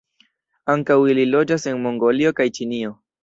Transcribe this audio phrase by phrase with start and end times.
[0.73, 2.95] Ankaŭ ili loĝas en Mongolio kaj Ĉinio.